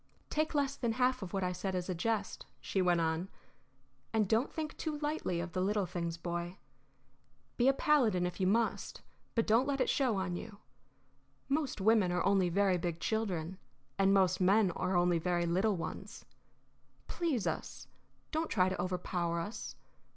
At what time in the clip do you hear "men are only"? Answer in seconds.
14.41-15.19